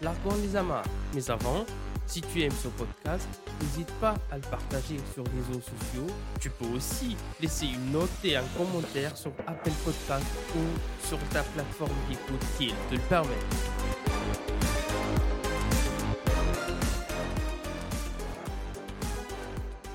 [0.00, 0.84] largons les amarres.
[1.14, 1.64] Mais avant,
[2.06, 3.28] si tu aimes ce podcast,
[3.60, 6.06] n'hésite pas à le partager sur les réseaux sociaux.
[6.40, 11.42] Tu peux aussi laisser une note et un commentaire sur Apple Podcast ou sur ta
[11.42, 13.34] plateforme d'écoute qui te le permet.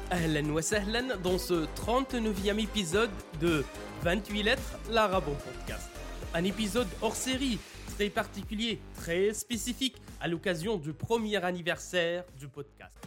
[0.09, 3.63] Ahlan wa sahlan dans ce 39e épisode de
[4.03, 5.89] 28 lettres, l'arabe podcast.
[6.33, 7.59] Un épisode hors série,
[7.95, 13.00] très particulier, très spécifique, à l'occasion du premier anniversaire du podcast.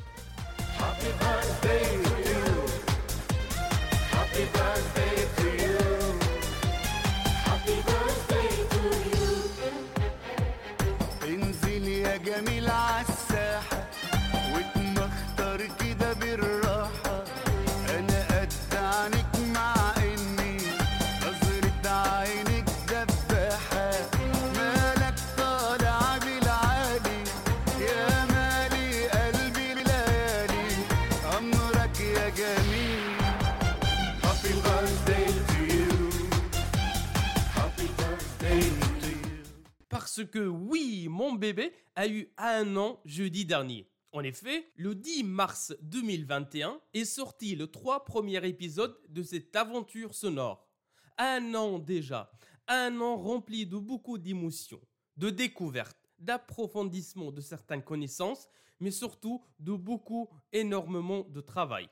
[39.89, 43.89] Parce que oui, mon bébé a eu un an jeudi dernier.
[44.13, 50.15] En effet, le 10 mars 2021 est sorti le trois premier épisode de cette aventure
[50.15, 50.69] sonore.
[51.19, 52.31] Un an déjà,
[52.69, 54.81] un an rempli de beaucoup d'émotions,
[55.17, 58.49] de découvertes, d'approfondissement de certaines connaissances,
[58.81, 61.89] mais surtout de beaucoup, énormément de travail.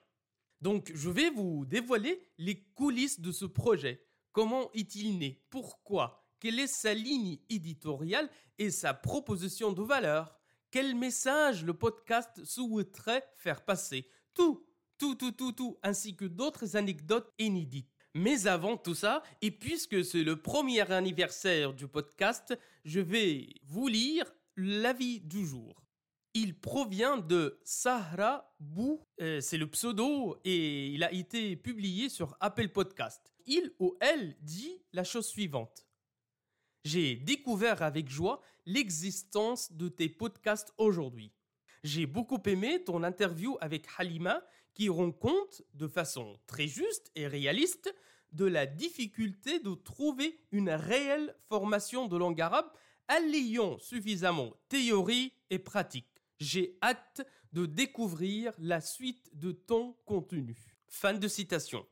[0.62, 4.06] Donc, je vais vous dévoiler les coulisses de ce projet.
[4.30, 5.42] Comment est-il né?
[5.50, 6.24] Pourquoi?
[6.38, 10.38] Quelle est sa ligne éditoriale et sa proposition de valeur?
[10.70, 14.08] Quel message le podcast souhaiterait faire passer?
[14.34, 14.64] Tout,
[14.98, 17.90] tout, tout, tout, tout, ainsi que d'autres anecdotes inédites.
[18.14, 23.88] Mais avant tout ça, et puisque c'est le premier anniversaire du podcast, je vais vous
[23.88, 25.81] lire l'avis du jour.
[26.34, 32.38] Il provient de Sahra Bou, euh, c'est le pseudo et il a été publié sur
[32.40, 33.30] Apple Podcast.
[33.44, 35.86] Il ou elle dit la chose suivante.
[36.84, 41.34] J'ai découvert avec joie l'existence de tes podcasts aujourd'hui.
[41.84, 44.42] J'ai beaucoup aimé ton interview avec Halima
[44.72, 47.94] qui rend compte de façon très juste et réaliste
[48.32, 52.70] de la difficulté de trouver une réelle formation de langue arabe
[53.06, 56.11] alliant suffisamment théorie et pratique.
[56.42, 60.56] J'ai hâte de découvrir la suite de ton contenu.
[60.88, 61.86] Fin de citation.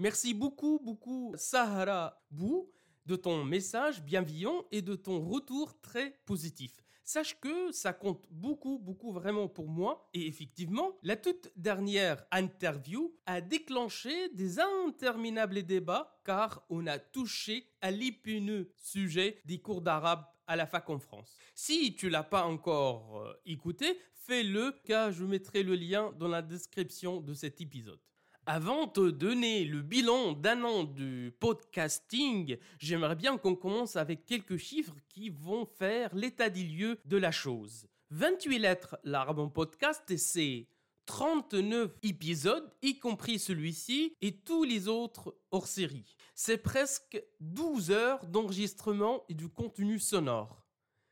[0.00, 2.68] Merci beaucoup, beaucoup, Sahara Bou,
[3.06, 6.72] de ton message bienveillant et de ton retour très positif.
[7.04, 10.10] Sache que ça compte beaucoup, beaucoup vraiment pour moi.
[10.12, 17.70] Et effectivement, la toute dernière interview a déclenché des interminables débats car on a touché
[17.80, 21.36] à l'épineux sujet des cours d'arabe à la fac en France.
[21.54, 26.42] Si tu l'as pas encore euh, écouté, fais-le car je mettrai le lien dans la
[26.42, 28.00] description de cet épisode.
[28.46, 34.56] Avant de donner le bilan d'un an du podcasting, j'aimerais bien qu'on commence avec quelques
[34.56, 37.86] chiffres qui vont faire l'état des lieux de la chose.
[38.10, 40.66] 28 lettres, l'arabe en podcast, c'est
[41.08, 46.14] 39 épisodes, y compris celui-ci et tous les autres hors série.
[46.34, 50.66] C'est presque 12 heures d'enregistrement et du contenu sonore.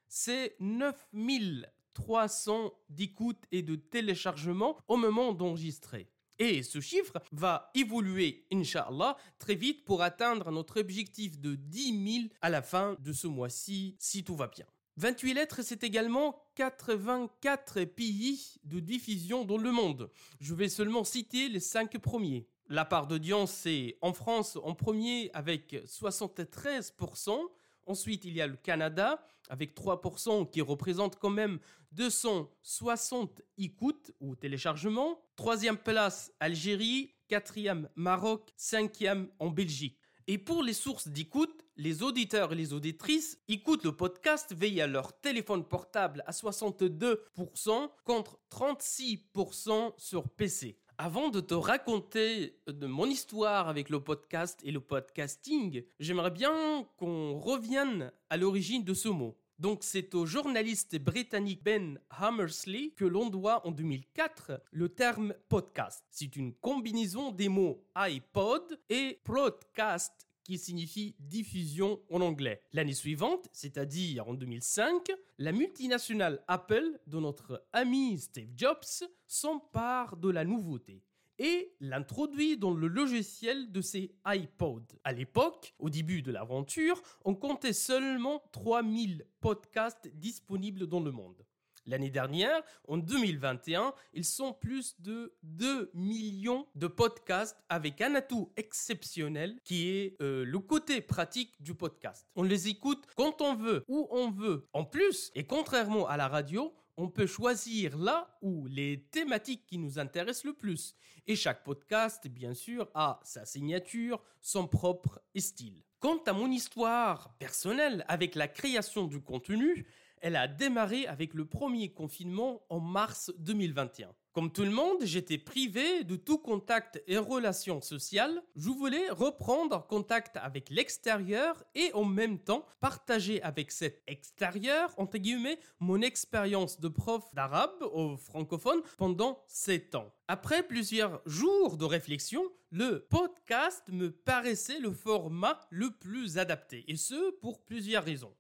[0.07, 6.11] C'est 9300 d'écoutes et de téléchargements au moment d'enregistrer.
[6.39, 12.29] Et ce chiffre va évoluer, Inch'Allah, très vite pour atteindre notre objectif de 10 000
[12.43, 14.67] à la fin de ce mois-ci, si tout va bien.
[14.99, 20.11] 28 lettres, c'est également 84 pays de diffusion dans le monde.
[20.41, 22.49] Je vais seulement citer les 5 premiers.
[22.69, 27.39] La part d'audience, c'est en France en premier avec 73%.
[27.85, 31.59] Ensuite, il y a le Canada avec 3% qui représente quand même
[31.93, 35.21] 260 écoutes ou téléchargements.
[35.37, 37.13] Troisième place, Algérie.
[37.29, 38.51] Quatrième, Maroc.
[38.57, 39.99] Cinquième, en Belgique.
[40.27, 45.19] Et pour les sources d'écoute, les auditeurs et les auditrices écoutent le podcast via leur
[45.21, 50.79] téléphone portable à 62% contre 36% sur PC.
[50.99, 56.89] Avant de te raconter de mon histoire avec le podcast et le podcasting, j'aimerais bien
[56.97, 59.37] qu'on revienne à l'origine de ce mot.
[59.59, 66.05] Donc c'est au journaliste britannique Ben Hammersley que l'on doit en 2004 le terme podcast.
[66.11, 72.63] C'est une combinaison des mots iPod et broadcast qui signifie diffusion en anglais.
[72.73, 80.31] L'année suivante, c'est-à-dire en 2005, la multinationale Apple de notre ami Steve Jobs s'empare de
[80.31, 81.03] la nouveauté
[81.41, 84.87] et l'introduit dans le logiciel de ses iPods.
[85.03, 91.45] À l'époque, au début de l'aventure, on comptait seulement 3000 podcasts disponibles dans le monde.
[91.87, 98.53] L'année dernière, en 2021, ils sont plus de 2 millions de podcasts avec un atout
[98.57, 102.27] exceptionnel qui est euh, le côté pratique du podcast.
[102.35, 104.67] On les écoute quand on veut, où on veut.
[104.73, 109.79] En plus, et contrairement à la radio, on peut choisir là où les thématiques qui
[109.79, 110.95] nous intéressent le plus.
[111.27, 115.83] Et chaque podcast, bien sûr, a sa signature, son propre style.
[116.01, 119.87] Quant à mon histoire personnelle avec la création du contenu,
[120.21, 124.15] elle a démarré avec le premier confinement en mars 2021.
[124.37, 128.43] Comme tout le monde, j'étais privé de tout contact et relations sociales.
[128.55, 135.17] Je voulais reprendre contact avec l'extérieur et en même temps partager avec cet extérieur, entre
[135.17, 140.13] guillemets, mon expérience de prof d'arabe au francophone pendant 7 ans.
[140.29, 146.97] Après plusieurs jours de réflexion, le podcast me paraissait le format le plus adapté, et
[146.97, 148.35] ce pour plusieurs raisons.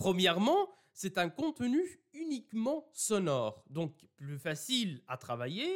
[0.00, 1.82] Premièrement, c'est un contenu
[2.14, 5.70] uniquement sonore, donc plus facile à travailler.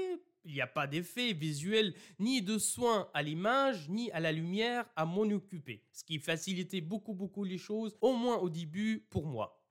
[0.46, 4.86] Il n'y a pas d'effet visuel ni de soin à l'image ni à la lumière
[4.96, 9.26] à m'en occuper, ce qui facilitait beaucoup beaucoup les choses, au moins au début pour
[9.26, 9.62] moi.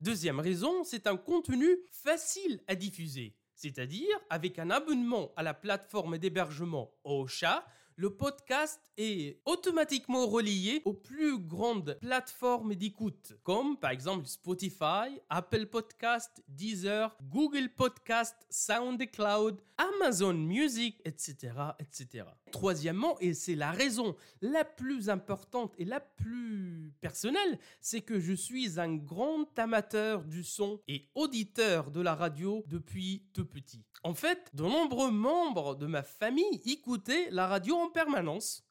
[0.00, 6.16] Deuxième raison, c'est un contenu facile à diffuser, c'est-à-dire avec un abonnement à la plateforme
[6.16, 7.62] d'hébergement Ocha,
[7.96, 15.66] le podcast est automatiquement relié aux plus grandes plateformes d'écoute, comme par exemple Spotify, Apple
[15.66, 22.24] Podcast, Deezer, Google Podcast, SoundCloud, Amazon Music, etc., etc.
[22.50, 28.32] Troisièmement, et c'est la raison la plus importante et la plus personnelle, c'est que je
[28.32, 33.84] suis un grand amateur du son et auditeur de la radio depuis tout petit.
[34.04, 38.64] En fait, de nombreux membres de ma famille écoutaient la radio en permanence.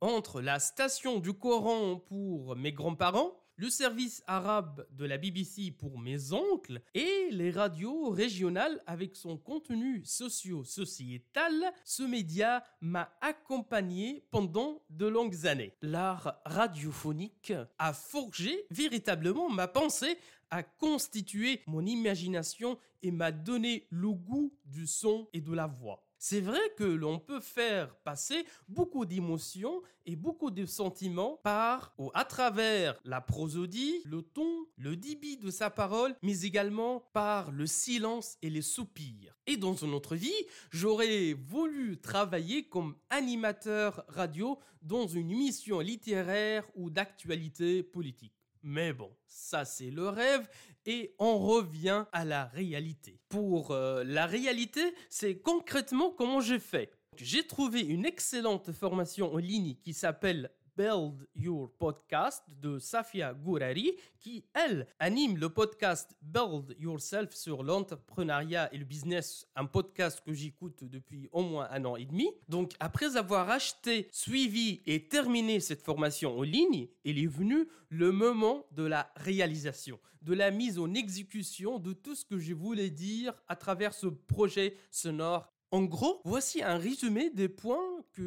[0.00, 5.98] Entre la station du Coran pour mes grands-parents, le service arabe de la BBC pour
[5.98, 14.82] mes oncles et les radios régionales avec son contenu socio-sociétal, ce média m'a accompagné pendant
[14.90, 15.76] de longues années.
[15.82, 20.18] L'art radiophonique a forgé véritablement ma pensée,
[20.50, 26.03] a constitué mon imagination et m'a donné le goût du son et de la voix.
[26.26, 32.10] C'est vrai que l'on peut faire passer beaucoup d'émotions et beaucoup de sentiments par ou
[32.14, 37.66] à travers la prosodie, le ton, le débit de sa parole, mais également par le
[37.66, 39.36] silence et les soupirs.
[39.46, 40.32] Et dans une autre vie,
[40.70, 48.43] j'aurais voulu travailler comme animateur radio dans une émission littéraire ou d'actualité politique.
[48.66, 50.48] Mais bon, ça c'est le rêve
[50.86, 53.20] et on revient à la réalité.
[53.28, 54.80] Pour euh, la réalité,
[55.10, 56.90] c'est concrètement comment j'ai fait.
[57.18, 63.92] J'ai trouvé une excellente formation en ligne qui s'appelle Build Your Podcast de Safia Gourari,
[64.18, 70.32] qui, elle, anime le podcast Build Yourself sur l'entrepreneuriat et le business, un podcast que
[70.32, 72.28] j'écoute depuis au moins un an et demi.
[72.48, 78.10] Donc, après avoir acheté, suivi et terminé cette formation en ligne, il est venu le
[78.10, 82.90] moment de la réalisation, de la mise en exécution de tout ce que je voulais
[82.90, 88.22] dire à travers ce projet sonore en gros, voici un résumé des points que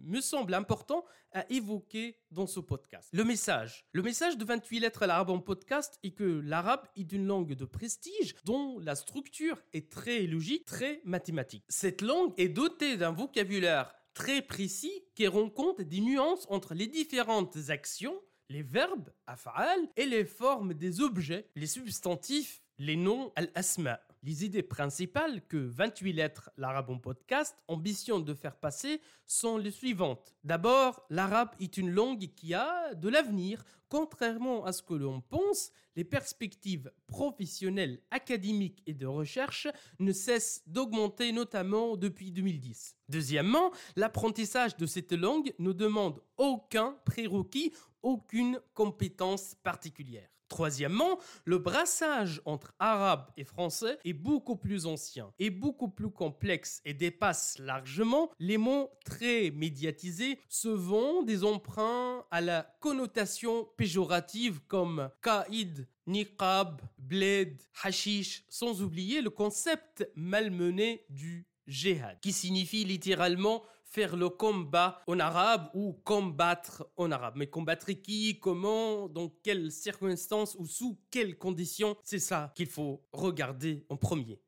[0.00, 3.08] me semble important à évoquer dans ce podcast.
[3.12, 3.84] Le message.
[3.90, 7.54] Le message de 28 lettres à l'arabe en podcast est que l'arabe est une langue
[7.54, 11.64] de prestige dont la structure est très logique, très mathématique.
[11.68, 16.86] Cette langue est dotée d'un vocabulaire très précis qui rend compte des nuances entre les
[16.86, 23.98] différentes actions, les verbes, af'al, et les formes des objets, les substantifs, les noms, al-asma.
[24.28, 29.70] Les idées principales que 28 lettres l'arabe en podcast ambitionne de faire passer sont les
[29.70, 30.34] suivantes.
[30.44, 33.64] D'abord, l'arabe est une langue qui a de l'avenir.
[33.88, 39.66] Contrairement à ce que l'on pense, les perspectives professionnelles, académiques et de recherche
[39.98, 42.98] ne cessent d'augmenter notamment depuis 2010.
[43.08, 50.28] Deuxièmement, l'apprentissage de cette langue ne demande aucun prérequis, aucune compétence particulière.
[50.48, 56.80] Troisièmement, le brassage entre arabe et français est beaucoup plus ancien et beaucoup plus complexe
[56.84, 64.60] et dépasse largement les mots très médiatisés, se vont des emprunts à la connotation péjorative
[64.68, 73.62] comme kaïd, niqab, bled, hashish, sans oublier le concept malmené du jihad, qui signifie littéralement
[73.88, 77.34] faire le combat en arabe ou combattre en arabe.
[77.36, 83.02] Mais combattre qui, comment, dans quelles circonstances ou sous quelles conditions, c'est ça qu'il faut
[83.12, 84.40] regarder en premier.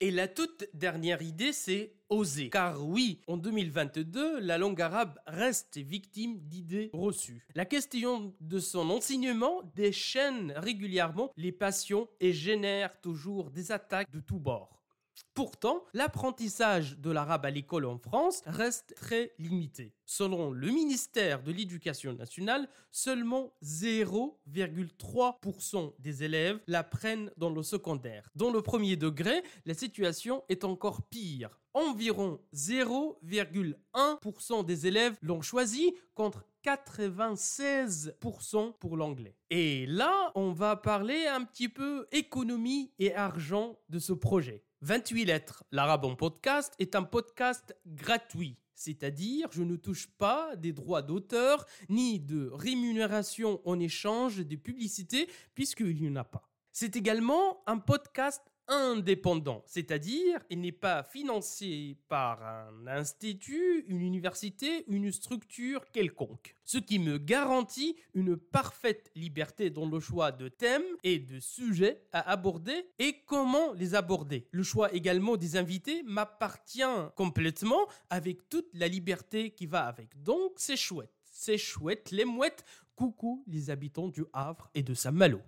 [0.00, 2.50] Et la toute dernière idée, c'est oser.
[2.50, 7.46] Car oui, en 2022, la langue arabe reste victime d'idées reçues.
[7.54, 14.18] La question de son enseignement déchaîne régulièrement les passions et génère toujours des attaques de
[14.18, 14.81] tous bords.
[15.34, 19.94] Pourtant, l'apprentissage de l'arabe à l'école en France reste très limité.
[20.04, 28.28] Selon le ministère de l'Éducation nationale, seulement 0,3% des élèves l'apprennent dans le secondaire.
[28.34, 31.58] Dans le premier degré, la situation est encore pire.
[31.72, 39.34] Environ 0,1% des élèves l'ont choisi contre 96% pour l'anglais.
[39.48, 44.62] Et là, on va parler un petit peu économie et argent de ce projet.
[44.82, 48.56] 28 lettres, l'arabe en podcast est un podcast gratuit.
[48.74, 55.30] C'est-à-dire, je ne touche pas des droits d'auteur ni de rémunération en échange des publicités,
[55.54, 56.51] puisqu'il n'y en a pas.
[56.74, 64.86] C'est également un podcast indépendant, c'est-à-dire il n'est pas financé par un institut, une université,
[64.88, 66.56] une structure quelconque.
[66.64, 72.06] Ce qui me garantit une parfaite liberté dans le choix de thèmes et de sujets
[72.12, 74.48] à aborder et comment les aborder.
[74.50, 76.80] Le choix également des invités m'appartient
[77.16, 80.22] complètement avec toute la liberté qui va avec.
[80.22, 82.64] Donc c'est chouette, c'est chouette, les mouettes,
[82.96, 85.42] coucou les habitants du Havre et de Saint-Malo.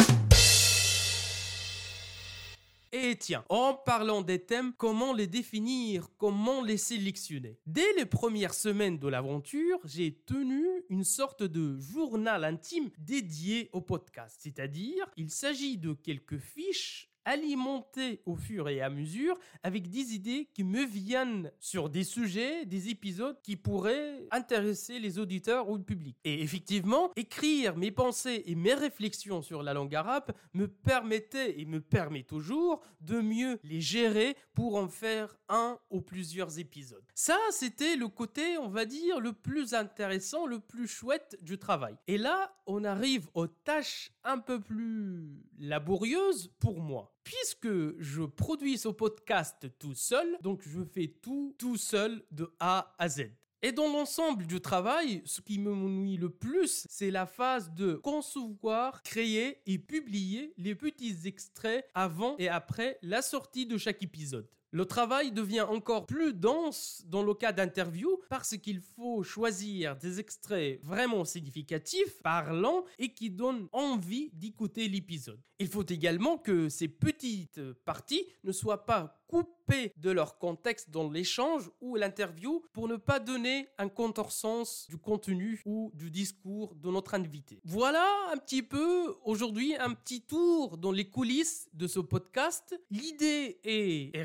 [2.96, 7.58] Et tiens, en parlant des thèmes, comment les définir, comment les sélectionner?
[7.66, 13.80] Dès les premières semaines de l'aventure, j'ai tenu une sorte de journal intime dédié au
[13.80, 14.36] podcast.
[14.38, 20.48] C'est-à-dire, il s'agit de quelques fiches alimenté au fur et à mesure avec des idées
[20.54, 25.82] qui me viennent sur des sujets, des épisodes qui pourraient intéresser les auditeurs ou le
[25.82, 26.16] public.
[26.24, 31.64] Et effectivement, écrire mes pensées et mes réflexions sur la langue arabe me permettait et
[31.64, 37.04] me permet toujours de mieux les gérer pour en faire un ou plusieurs épisodes.
[37.14, 41.96] Ça, c'était le côté, on va dire, le plus intéressant, le plus chouette du travail.
[42.06, 48.78] Et là, on arrive aux tâches un peu plus laborieuses pour moi puisque je produis
[48.78, 53.30] ce podcast tout seul, donc je fais tout tout seul de A à Z.
[53.62, 57.94] Et dans l'ensemble du travail, ce qui me nuit le plus, c'est la phase de
[57.94, 64.46] concevoir, créer et publier les petits extraits avant et après la sortie de chaque épisode.
[64.74, 70.18] Le travail devient encore plus dense dans le cas d'interview parce qu'il faut choisir des
[70.18, 75.40] extraits vraiment significatifs, parlants et qui donnent envie d'écouter l'épisode.
[75.60, 81.10] Il faut également que ces petites parties ne soient pas coupées de leur contexte dans
[81.10, 86.90] l'échange ou l'interview pour ne pas donner un contorsens du contenu ou du discours de
[86.90, 87.60] notre invité.
[87.64, 92.78] Voilà un petit peu aujourd'hui un petit tour dans les coulisses de ce podcast.
[92.90, 94.22] L'idée est et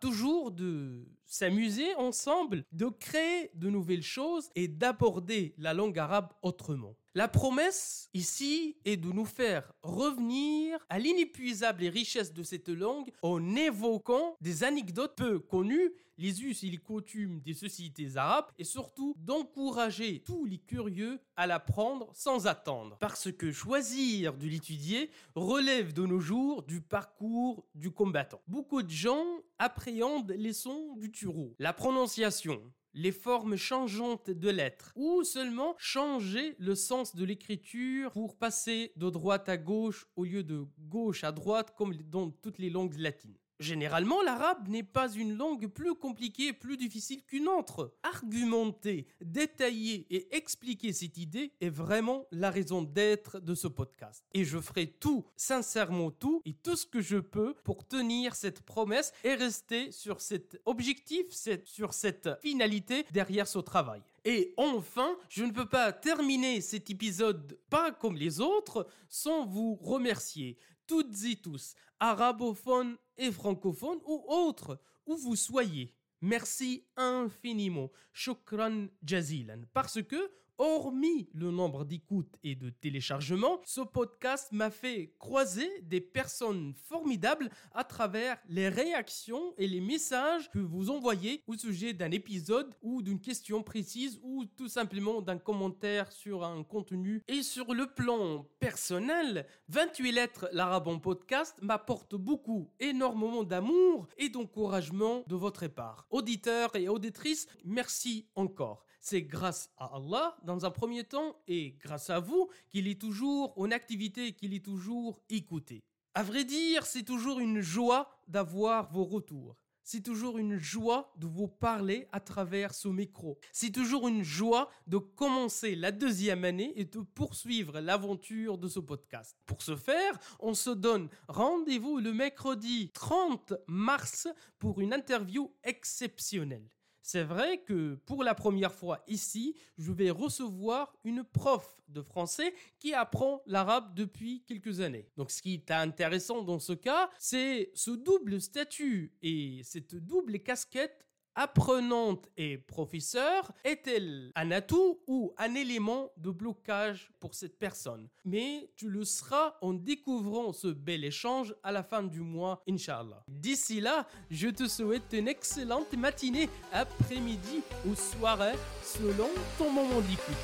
[0.00, 6.96] toujours de s'amuser ensemble, de créer de nouvelles choses et d'aborder la langue arabe autrement.
[7.14, 13.56] La promesse ici est de nous faire revenir à l'inépuisable richesse de cette langue en
[13.56, 19.14] évoquant des anecdotes peu connues, les us et les coutumes des sociétés arabes et surtout
[19.16, 22.98] d'encourager tous les curieux à l'apprendre sans attendre.
[23.00, 28.40] Parce que choisir de l'étudier relève de nos jours du parcours du combattant.
[28.48, 29.24] Beaucoup de gens
[29.58, 31.10] appréhendent les sons du
[31.58, 32.60] la prononciation,
[32.94, 39.10] les formes changeantes de lettres, ou seulement changer le sens de l'écriture pour passer de
[39.10, 43.38] droite à gauche au lieu de gauche à droite comme dans toutes les langues latines.
[43.60, 47.92] Généralement, l'arabe n'est pas une langue plus compliquée, plus difficile qu'une autre.
[48.04, 54.24] Argumenter, détailler et expliquer cette idée est vraiment la raison d'être de ce podcast.
[54.32, 58.60] Et je ferai tout, sincèrement tout, et tout ce que je peux pour tenir cette
[58.60, 61.26] promesse et rester sur cet objectif,
[61.64, 64.02] sur cette finalité derrière ce travail.
[64.24, 69.74] Et enfin, je ne peux pas terminer cet épisode pas comme les autres sans vous
[69.74, 70.56] remercier
[70.88, 75.94] toutes et tous, arabophones et francophones ou autres, où vous soyez.
[76.20, 77.90] Merci infiniment.
[78.12, 79.62] Shukran jazilan.
[79.72, 86.00] Parce que, hormis le nombre d'écoutes et de téléchargements, ce podcast m'a fait croiser des
[86.00, 92.10] personnes formidables à travers les réactions et les messages que vous envoyez au sujet d'un
[92.10, 97.22] épisode ou d'une question précise ou tout simplement d'un commentaire sur un contenu.
[97.28, 105.22] Et sur le plan personnel, 28 lettres l'Arabon podcast m'apporte beaucoup, énormément d'amour et d'encouragement
[105.26, 106.06] de votre part.
[106.10, 108.87] Auditeurs et auditrices, merci encore.
[109.00, 113.52] C'est grâce à Allah dans un premier temps et grâce à vous qu'il est toujours
[113.56, 115.82] en activité, qu'il est toujours écouté.
[116.14, 119.56] À vrai dire, c'est toujours une joie d'avoir vos retours.
[119.90, 123.38] C'est toujours une joie de vous parler à travers ce micro.
[123.52, 128.80] C'est toujours une joie de commencer la deuxième année et de poursuivre l'aventure de ce
[128.80, 129.34] podcast.
[129.46, 134.28] Pour ce faire, on se donne rendez-vous le mercredi 30 mars
[134.58, 136.68] pour une interview exceptionnelle.
[137.02, 142.54] C'est vrai que pour la première fois ici, je vais recevoir une prof de français
[142.78, 145.08] qui apprend l'arabe depuis quelques années.
[145.16, 150.40] Donc ce qui est intéressant dans ce cas, c'est ce double statut et cette double
[150.40, 158.08] casquette apprenante et professeur est-elle un atout ou un élément de blocage pour cette personne?
[158.24, 163.24] Mais tu le seras en découvrant ce bel échange à la fin du mois, Inch'Allah.
[163.28, 170.36] D'ici là, je te souhaite une excellente matinée, après-midi ou soirée selon ton moment d'écoute.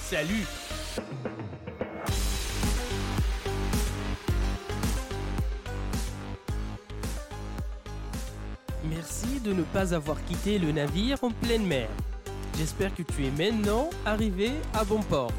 [0.00, 0.46] Salut
[9.44, 11.88] De ne pas avoir quitté le navire en pleine mer.
[12.58, 15.32] J'espère que tu es maintenant arrivé à bon port.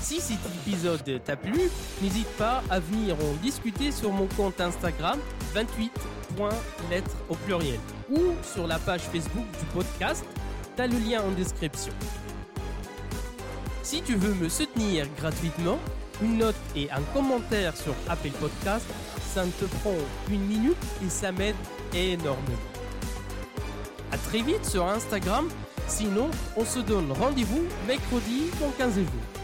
[0.00, 1.60] Si cet épisode t'a plu,
[2.00, 5.18] n'hésite pas à venir en discuter sur mon compte Instagram
[5.54, 10.24] 28.lettres au pluriel ou sur la page Facebook du podcast.
[10.76, 11.92] T'as le lien en description.
[13.82, 15.78] Si tu veux me soutenir gratuitement,
[16.22, 18.86] une note et un commentaire sur Apple Podcast
[19.34, 19.94] ça ne te prend
[20.30, 21.54] une minute et ça m'aide
[21.94, 22.58] énormément.
[24.10, 25.48] A très vite sur Instagram,
[25.86, 29.37] sinon on se donne rendez-vous mercredi dans 15 jours.